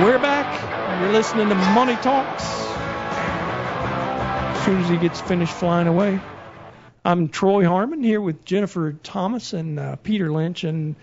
[0.00, 1.00] We're back.
[1.00, 2.44] You're listening to Money Talks.
[4.56, 6.20] As soon as he gets finished flying away.
[7.04, 10.64] I'm Troy Harmon here with Jennifer Thomas and uh, Peter Lynch.
[10.64, 10.96] And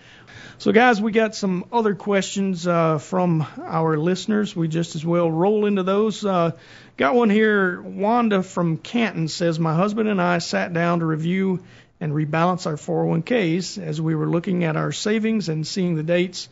[0.58, 4.54] so, guys, we got some other questions uh, from our listeners.
[4.54, 6.22] We just as well roll into those.
[6.22, 6.52] Uh,
[6.98, 7.80] got one here.
[7.80, 11.64] Wanda from Canton says, My husband and I sat down to review
[11.98, 16.50] and rebalance our 401ks as we were looking at our savings and seeing the dates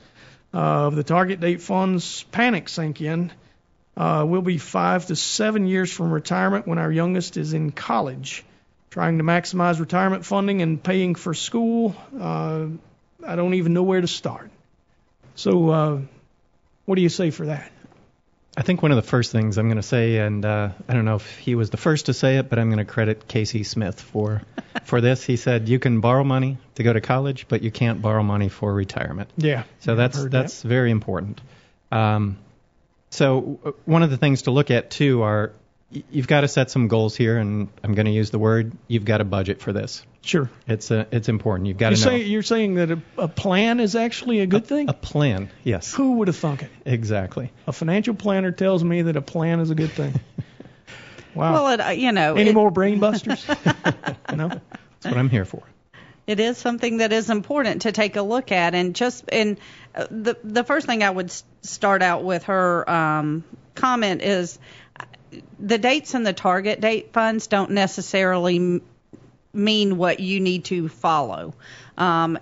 [0.54, 3.30] of the target date funds panic sank in.
[3.94, 8.42] Uh, we'll be five to seven years from retirement when our youngest is in college.
[8.94, 12.66] Trying to maximize retirement funding and paying for school, uh,
[13.26, 14.52] I don't even know where to start.
[15.34, 16.00] So, uh,
[16.84, 17.72] what do you say for that?
[18.56, 21.04] I think one of the first things I'm going to say, and uh, I don't
[21.04, 23.64] know if he was the first to say it, but I'm going to credit Casey
[23.64, 24.42] Smith for
[24.84, 25.24] for this.
[25.24, 28.48] He said you can borrow money to go to college, but you can't borrow money
[28.48, 29.28] for retirement.
[29.36, 29.64] Yeah.
[29.80, 31.40] So that's that's very important.
[31.90, 32.38] Um,
[33.10, 35.50] so one of the things to look at too are
[36.10, 39.04] you've got to set some goals here, and I'm going to use the word you've
[39.04, 40.04] got to budget for this.
[40.22, 40.50] Sure.
[40.66, 41.68] It's uh, it's important.
[41.68, 44.46] You've got You to know say, you're saying that a, a plan is actually a
[44.46, 44.88] good thing?
[44.88, 45.50] a plan.
[45.62, 46.70] Yes, Who would have thunk it?
[46.84, 47.52] exactly.
[47.66, 50.18] A financial planner tells me that a plan is a good thing.
[51.34, 51.52] Wow.
[51.52, 53.44] Well, it, uh, you know, Any it, more brain busters?
[54.32, 54.48] no.
[54.48, 54.60] That's
[55.04, 55.64] what I'm here for.
[56.28, 59.58] it is something that is important to take a look at, and just and
[59.96, 63.42] uh, the the first thing I would start out with her um,
[63.74, 64.60] comment is
[65.58, 68.82] the dates and the target date funds don't necessarily m-
[69.52, 71.54] mean what you need to follow,
[71.96, 72.38] um,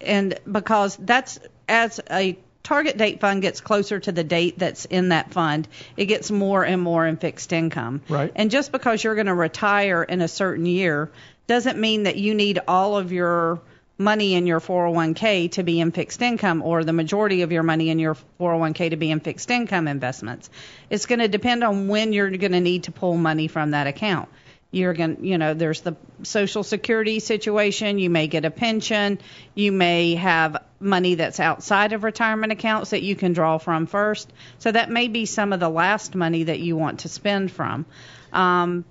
[0.00, 5.10] and because that's as a target date fund gets closer to the date that's in
[5.10, 8.00] that fund, it gets more and more in fixed income.
[8.08, 8.32] Right.
[8.34, 11.10] And just because you're going to retire in a certain year
[11.46, 13.60] doesn't mean that you need all of your
[13.96, 17.90] money in your 401k to be in fixed income or the majority of your money
[17.90, 20.50] in your 401k to be in fixed income investments.
[20.90, 23.86] It's going to depend on when you're going to need to pull money from that
[23.86, 24.28] account.
[24.72, 25.94] You're going to, you know, there's the
[26.24, 28.00] social security situation.
[28.00, 29.20] You may get a pension.
[29.54, 34.32] You may have money that's outside of retirement accounts that you can draw from first.
[34.58, 37.86] So that may be some of the last money that you want to spend from.
[38.32, 38.84] Um,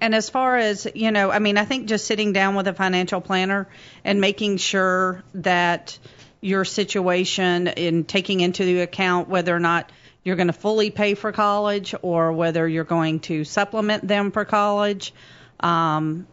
[0.00, 2.74] and as far as, you know, I mean, I think just sitting down with a
[2.74, 3.68] financial planner
[4.04, 5.98] and making sure that
[6.40, 9.90] your situation in taking into account whether or not
[10.24, 14.44] you're going to fully pay for college or whether you're going to supplement them for
[14.44, 15.14] college,
[15.60, 16.26] um,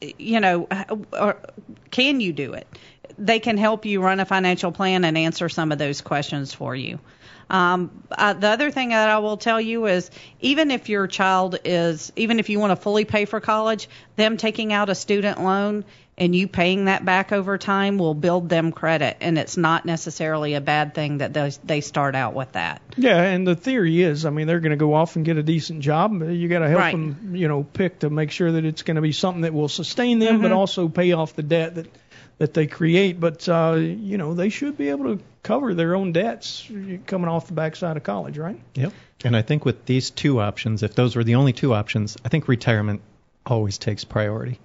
[0.00, 0.68] you know,
[1.12, 1.38] or
[1.90, 2.66] can you do it?
[3.18, 6.74] They can help you run a financial plan and answer some of those questions for
[6.74, 6.98] you.
[7.52, 11.58] Um, uh, the other thing that I will tell you is even if your child
[11.64, 15.40] is, even if you want to fully pay for college, them taking out a student
[15.42, 15.84] loan
[16.18, 20.54] and you paying that back over time will build them credit, and it's not necessarily
[20.54, 22.82] a bad thing that they, they start out with that.
[22.98, 25.42] Yeah, and the theory is, I mean, they're going to go off and get a
[25.42, 26.22] decent job.
[26.22, 26.92] You got to help Right.
[26.92, 29.68] them, you know, pick to make sure that it's going to be something that will
[29.68, 30.42] sustain them, Mm-hmm.
[30.42, 31.86] but also pay off the debt that
[32.42, 33.20] that they create.
[33.20, 36.68] But uh, you know, they should be able to cover their own debts
[37.06, 38.60] coming off the backside of college, right?
[38.74, 38.92] Yep.
[39.24, 42.28] And I think with these two options, if those were the only two options, I
[42.28, 43.00] think retirement
[43.46, 44.58] always takes priority.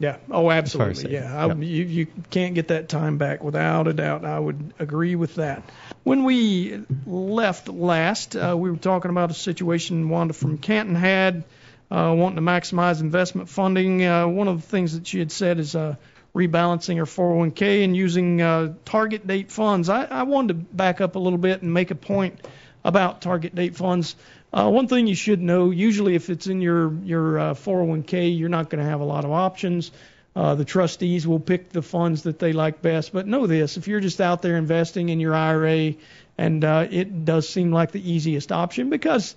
[0.00, 0.16] Yeah.
[0.28, 1.12] Oh, absolutely.
[1.12, 1.32] Yeah.
[1.32, 1.58] I, Yep.
[1.58, 4.24] you you can't get that time back without a doubt.
[4.24, 5.62] I would agree with that.
[6.02, 11.44] When we left last, uh, we were talking about a situation Wanda from Canton had,
[11.92, 14.04] uh, wanting to maximize investment funding.
[14.04, 15.94] Uh, one of the things that she had said is uh,
[16.34, 19.88] rebalancing her 401k and using uh, target date funds.
[19.88, 22.44] I, I wanted to back up a little bit and make a point
[22.84, 24.16] about target date funds.
[24.52, 28.48] Uh, one thing you should know, usually if it's in your your uh, 401k, you're
[28.48, 29.90] not going to have a lot of options.
[30.36, 33.12] Uh, the trustees will pick the funds that they like best.
[33.12, 35.94] But know this: if you're just out there investing in your IRA,
[36.36, 39.36] and uh, it does seem like the easiest option because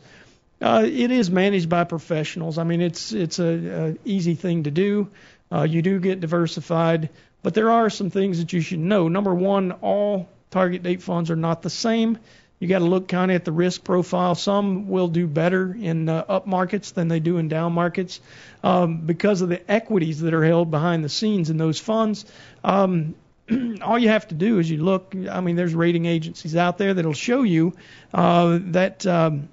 [0.61, 2.57] uh, it is managed by professionals.
[2.57, 5.09] I mean, it's it's a, a easy thing to do.
[5.51, 7.09] Uh, you do get diversified,
[7.43, 9.07] but there are some things that you should know.
[9.07, 12.17] Number one, all target date funds are not the same.
[12.59, 14.33] You got to look kind of at the risk profile.
[14.33, 18.19] Some will do better in uh, up markets than they do in down markets
[18.63, 22.25] um, because of the equities that are held behind the scenes in those funds.
[22.63, 23.13] Um,
[23.81, 25.13] all you have to do is you look.
[25.29, 27.73] I mean, there's rating agencies out there that'll show you
[28.11, 29.49] uh, that um,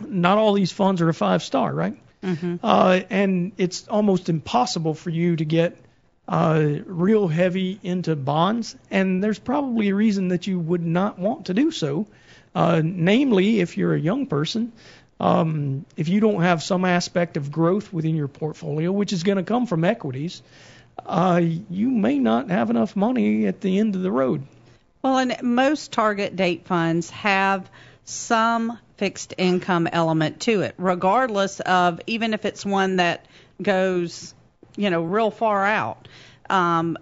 [0.00, 1.98] not all these funds are a five star, right?
[2.22, 2.56] Mm-hmm.
[2.62, 5.76] Uh, and it's almost impossible for you to get
[6.28, 11.46] uh, real heavy into bonds, and there's probably a reason that you would not want
[11.46, 12.06] to do so.
[12.54, 14.72] Uh, namely, if you're a young person,
[15.18, 19.38] um, if you don't have some aspect of growth within your portfolio, which is going
[19.38, 20.42] to come from equities,
[21.04, 24.42] uh, you may not have enough money at the end of the road.
[25.02, 27.68] Well, and most target date funds have
[28.12, 33.26] some fixed income element to it, regardless of even if it's one that
[33.60, 34.34] goes,
[34.76, 36.08] you know, real far out.
[36.48, 36.98] Um,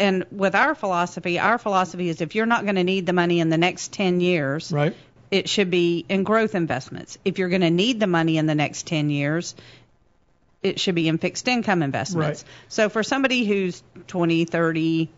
[0.00, 3.40] and with our philosophy, our philosophy is if you're not going to need the money
[3.40, 4.94] in the next 10 years, Right.
[5.30, 7.18] it should be in growth investments.
[7.24, 9.54] If you're going to need the money in the next 10 years,
[10.62, 12.44] it should be in fixed income investments.
[12.44, 12.50] Right.
[12.68, 15.10] So for somebody who's 20, 30,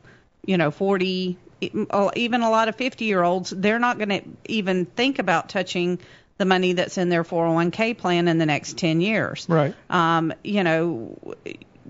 [0.44, 4.22] you know, 40, e- even a lot of 50 year olds, they're not going to
[4.46, 5.98] even think about touching
[6.38, 9.46] the money that's in their 401k plan in the next 10 years.
[9.48, 9.74] Right.
[9.88, 11.16] Um, you know,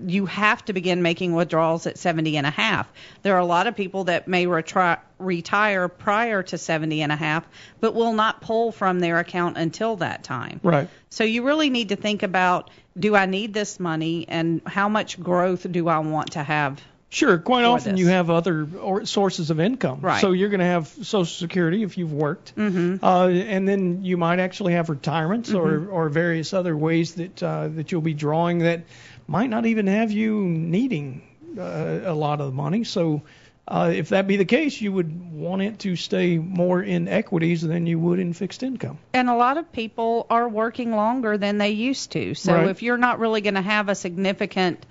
[0.05, 2.87] you have to begin making withdrawals at 70 and a half.
[3.23, 7.15] There are a lot of people that may retri- retire prior to 70 and a
[7.15, 7.47] half,
[7.79, 10.59] but will not pull from their account until that time.
[10.63, 10.87] Right.
[11.09, 15.21] So you really need to think about do I need this money and how much
[15.21, 16.81] growth do I want to have?
[17.09, 17.37] Sure.
[17.37, 18.01] Quite often this.
[18.01, 19.99] you have other or sources of income.
[20.01, 20.19] Right.
[20.19, 23.03] So you're going to have Social Security if you've worked, mm-hmm.
[23.03, 25.89] uh, and then you might actually have retirements Mm-hmm.
[25.89, 28.81] or, or various other ways that uh, that you'll be drawing that
[29.27, 31.21] might not even have you needing
[31.57, 32.83] uh, a lot of the money.
[32.83, 33.21] So
[33.67, 37.61] uh, if that be the case, you would want it to stay more in equities
[37.61, 38.97] than you would in fixed income.
[39.13, 42.33] And a lot of people are working longer than they used to.
[42.35, 42.69] So Right.
[42.69, 44.85] if you're not really going to have a significant,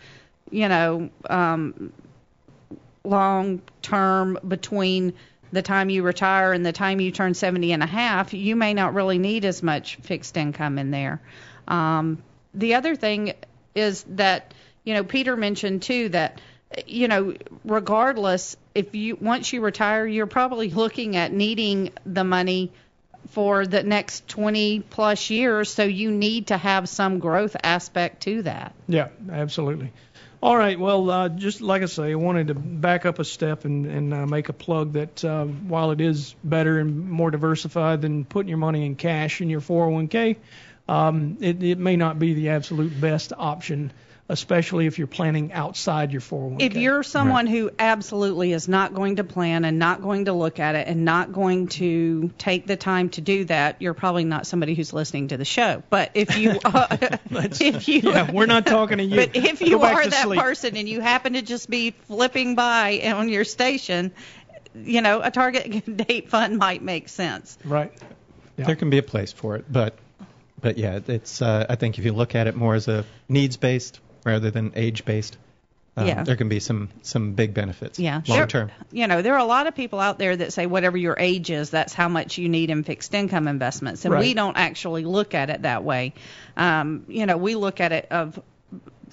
[0.50, 1.92] you know, um,
[3.06, 5.14] long term between
[5.52, 8.74] the time you retire and the time you turn 70 and a half, you may
[8.74, 11.20] not really need as much fixed income in there.
[11.68, 12.22] Um,
[12.54, 13.34] the other thing
[13.74, 14.54] is that,
[14.84, 16.40] you know, Peter mentioned too that,
[16.86, 22.72] you know, regardless, if you once you retire, you're probably looking at needing the money
[23.30, 28.42] for the next 20 plus years, so you need to have some growth aspect to
[28.42, 28.74] that.
[28.88, 29.92] Yeah, absolutely.
[30.46, 30.78] All right.
[30.78, 34.14] Well, uh, just like I say, I wanted to back up a step and, and
[34.14, 38.48] uh, make a plug that uh, while it is better and more diversified than putting
[38.48, 40.36] your money in cash in your 401k,
[40.88, 43.92] um, it, it may not be the absolute best option,
[44.28, 46.60] especially if you're planning outside your 401k.
[46.60, 50.58] If you're someone who absolutely is not going to plan and not going to look
[50.58, 54.46] at it and not going to take the time to do that, you're probably not
[54.46, 55.82] somebody who's listening to the show.
[55.90, 59.16] But if you, if you, yeah, we're not talking to you.
[59.16, 60.40] But if you are that sleep.
[60.40, 64.10] person and you happen to just be flipping by on your station,
[64.74, 67.56] you know, a target date fund might make sense.
[67.64, 67.92] Right.
[68.56, 68.66] Yeah.
[68.66, 69.96] There can be a place for it, but
[70.60, 73.56] but yeah, it's uh, I think if you look at it more as a needs
[73.56, 75.38] based rather than age based,
[75.96, 76.22] um, Yeah.
[76.24, 78.20] there can be some some big benefits Yeah.
[78.26, 78.70] long There- term.
[78.92, 81.50] You know, there are a lot of people out there that say whatever your age
[81.50, 84.04] is, that's how much you need in fixed income investments.
[84.04, 86.12] And we don't actually look at it that way.
[86.56, 88.38] Um, you know, we look at it of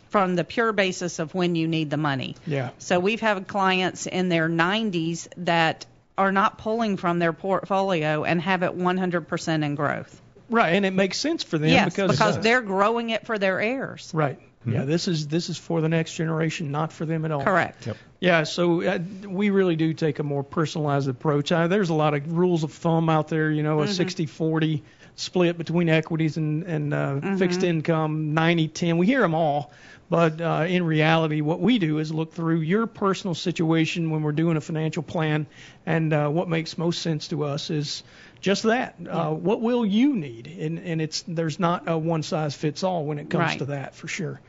[0.10, 2.36] from the pure basis of when you need the money.
[2.46, 2.70] Yeah.
[2.78, 5.86] So we've had clients in their 90s that
[6.18, 10.22] are not pulling from their portfolio and have it 100% in growth.
[10.52, 13.60] Right, and it makes sense for them yes, because because they're growing it for their
[13.60, 14.12] heirs.
[14.14, 14.38] right.
[14.66, 17.44] Yeah, this is this is for the next generation, not for them at all.
[17.44, 17.88] Correct.
[17.88, 17.98] Yep.
[18.20, 21.52] Yeah, so uh, we really do take a more personalized approach.
[21.52, 24.82] Uh, there's a lot of rules of thumb out there, you know, a 60-40
[25.16, 28.98] split between equities and, and uh, fixed income, 90-10.
[28.98, 29.72] We hear them all,
[30.14, 34.32] but uh, in reality, what we do is look through your personal situation when we're
[34.32, 35.48] doing a financial plan,
[35.88, 38.04] and uh, what makes most sense to us is
[38.40, 38.94] just that.
[39.10, 40.46] Uh, what will you need?
[40.46, 43.58] And, and it's there's not a one size fits all when it comes Right.
[43.58, 44.40] to that for sure.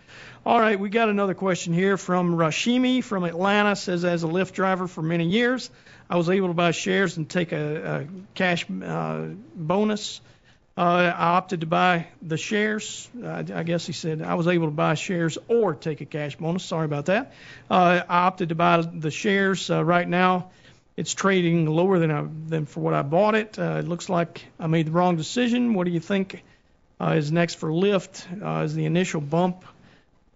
[0.45, 3.75] All right, we got another question here from Rashimi from Atlanta.
[3.75, 5.71] Says, as a Lyft driver for many years,
[6.11, 10.21] I was able to buy shares and take a, a cash uh, bonus.
[10.77, 13.09] Uh, I opted to buy the shares.
[13.23, 16.35] Uh, I guess he said I was able to buy shares or take a cash
[16.35, 16.65] bonus.
[16.65, 17.33] Sorry about that.
[17.71, 19.71] Uh, I opted to buy the shares.
[19.71, 20.51] Uh, right now,
[20.97, 23.57] it's trading lower than I, than for what I bought it.
[23.57, 25.75] Uh, it looks like I made the wrong decision.
[25.75, 26.43] What do you think
[27.01, 28.27] uh, is next for Lyft?
[28.43, 29.65] Uh, is the initial bump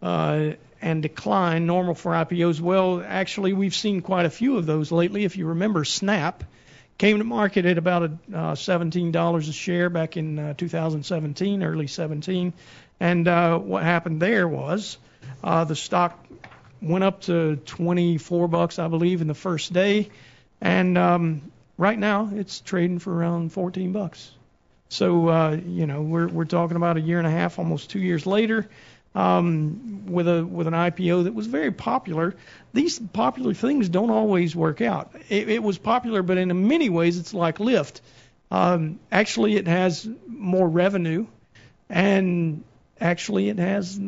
[0.03, 2.61] uh, and decline normal for IPOs?
[2.61, 5.25] Well, actually, we've seen quite a few of those lately.
[5.25, 6.45] If you remember, Snap
[6.99, 11.87] came to market at about a, uh, $17 a share back in uh, 2017, early
[11.87, 12.53] 17,
[13.01, 14.99] and uh, what happened there was
[15.43, 16.27] uh, the stock
[16.83, 20.11] went up to 24 bucks, I believe, in the first day,
[20.61, 24.31] and um, right now it's trading for around 14 bucks.
[24.89, 27.99] So uh, you know we're we're talking about a year and a half, almost two
[27.99, 28.69] years later,
[29.15, 32.35] um, with a with an IPO that was very popular.
[32.73, 35.13] These popular things don't always work out.
[35.29, 38.01] It, it was popular, but in many ways it's like Lyft.
[38.51, 41.27] Um, actually, it has more revenue
[41.91, 42.65] and
[43.01, 44.01] actually it has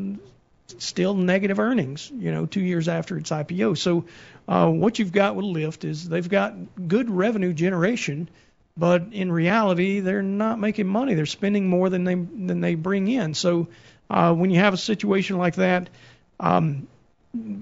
[0.79, 3.77] still negative earnings, you know, two years after its IPO.
[3.79, 4.05] So
[4.49, 6.55] uh, what you've got with Lyft is they've got
[6.89, 8.29] good revenue generation,
[8.77, 11.15] but in reality they're not making money.
[11.15, 13.35] They're spending more than they than they bring in.
[13.35, 13.69] So
[14.11, 15.89] uh, when you have a situation like that,
[16.41, 16.89] um,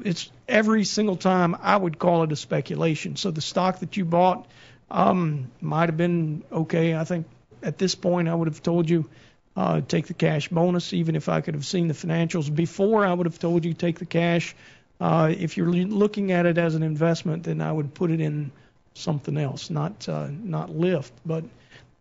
[0.03, 3.17] it's every single time I would call it a speculation.
[3.17, 4.47] So the stock that you bought
[4.91, 6.97] um, might have been okay.
[6.97, 7.27] I think
[7.63, 9.11] at this point I would have told you
[9.57, 13.05] uh, take the cash bonus, even if I could have seen the financials before.
[13.05, 14.57] I would have told you take the cash.
[14.99, 18.51] Uh, if you're looking at it as an investment, then I would put it in
[18.95, 21.45] something else, not uh, not Lyft, but.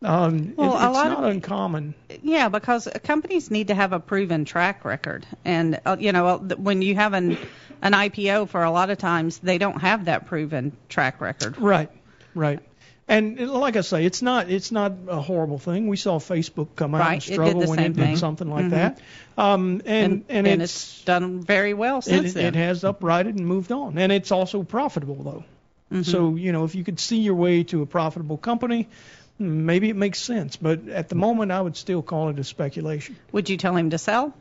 [0.04, 1.96] Um, well, it, it's not of, uncommon.
[2.22, 6.84] Yeah, because companies need to have a proven track record, and uh, you know when
[6.84, 7.38] you have an
[7.82, 11.58] an IPO, for a lot of times they don't have that proven track record.
[11.58, 11.90] Right,
[12.36, 12.60] right.
[13.10, 15.88] And like I say, it's not it's not a horrible thing.
[15.88, 18.70] We saw Facebook come out Right, and struggle the when it did something like Mhm.
[18.72, 19.00] that.
[19.38, 22.46] Um, and, and and it's it's done very well since it, then.
[22.48, 25.44] it has uprighted and moved on, and it's also profitable though.
[25.92, 26.04] Mm-hmm.
[26.04, 28.90] So you know, if you could see your way to a profitable company,
[29.40, 30.56] maybe it makes sense.
[30.56, 33.16] But at the moment, I would still call it a speculation.
[33.32, 34.34] Would you tell him to sell?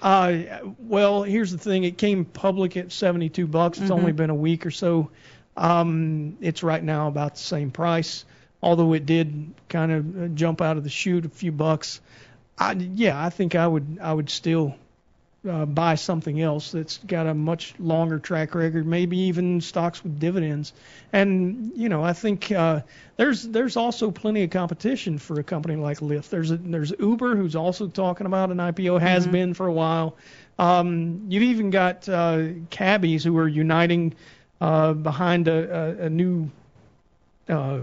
[0.00, 1.84] Uh, well, here's the thing.
[1.84, 3.80] It came public at 72 bucks.
[3.80, 5.10] It's only been a week or so.
[5.56, 8.26] Um, it's right now about the same price,
[8.62, 12.00] although it did kind of jump out of the chute a few bucks.
[12.58, 14.74] I, yeah, I think I would I would still
[15.48, 20.18] uh, buy something else that's got a much longer track record, maybe even stocks with
[20.18, 20.72] dividends.
[21.12, 22.80] And you know, I think uh,
[23.16, 26.28] there's there's also plenty of competition for a company like Lyft.
[26.30, 30.16] There's a, there's Uber who's also talking about an IPO, has been for a while.
[30.58, 34.14] Um, you've even got uh, cabbies who are uniting
[34.60, 36.50] uh, behind a, a, a new
[37.48, 37.80] uh,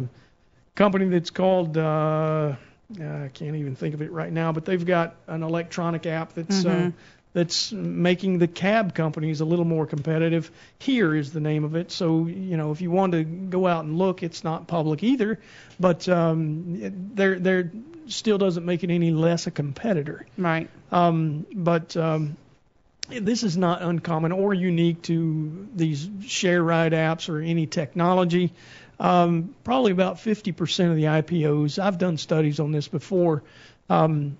[0.75, 1.77] company that's called.
[1.77, 2.55] Uh,
[2.99, 6.63] I can't even think of it right now, but they've got an electronic app that's
[6.65, 6.91] uh,
[7.33, 10.51] that's making the cab companies a little more competitive.
[10.79, 11.91] Here is the name of it.
[11.91, 15.39] So you know, if you want to go out and look, it's not public either,
[15.79, 17.71] but um, there there
[18.07, 20.25] still doesn't make it any less a competitor.
[20.37, 20.69] Right.
[20.91, 22.37] Um, but um,
[23.09, 28.53] this is not uncommon or unique to these share ride apps or any technology.
[28.99, 33.43] Um, probably about 50% of the IPOs, I've done studies on this before.
[33.89, 34.37] Um,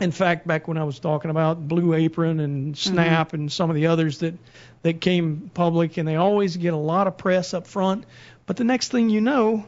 [0.00, 3.76] in fact, back when I was talking about Blue Apron and Snap and some of
[3.76, 4.34] the others that,
[4.82, 8.04] that came public, and they always get a lot of press up front,
[8.46, 9.66] but the next thing you know,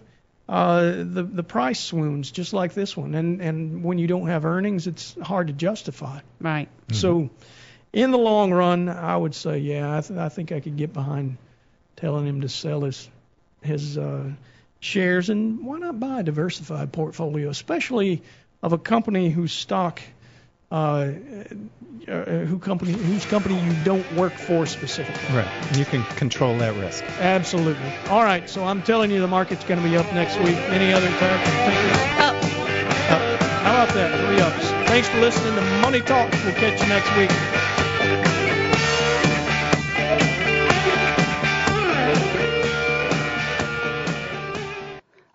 [0.49, 4.45] uh, the the price swoons just like this one, and and when you don't have
[4.45, 6.21] earnings, it's hard to justify.
[6.41, 6.69] Right.
[6.93, 7.31] So,
[7.93, 10.93] in the long run, I would say, yeah, I, th- I think I could get
[10.93, 11.39] behind
[11.97, 13.09] telling him to sell his
[13.63, 14.31] his uh,
[14.79, 18.23] shares, and why not buy a diversified portfolio, especially
[18.63, 20.01] of a company whose stock,
[20.71, 21.13] uh,
[22.09, 25.37] uh, who company whose company you don't work for specifically.
[25.37, 25.77] Right.
[25.77, 27.05] You can control that risk.
[27.19, 27.93] Absolutely.
[28.09, 30.57] All right, so I'm telling you, the market's going to be up next week.
[30.57, 31.97] Any other type of thinkers?
[32.19, 32.35] Up.
[33.11, 33.43] Up.
[33.63, 34.27] How about that?
[34.27, 34.89] Three ups.
[34.89, 36.31] Thanks for listening to Money Talk.
[36.45, 37.76] We'll catch you next week.